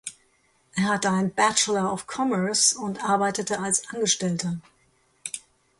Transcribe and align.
Er 0.75 0.85
hat 0.85 1.05
einen 1.05 1.31
Bachelor 1.31 1.93
of 1.93 2.07
Commerce 2.07 2.75
und 2.75 3.03
arbeitete 3.03 3.59
als 3.59 3.87
Angestellter. 3.93 4.57